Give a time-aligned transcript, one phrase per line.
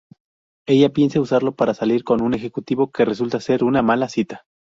[0.65, 4.45] Ella piensa usarlo para salir con un ejecutivo que resulta ser una mala cita.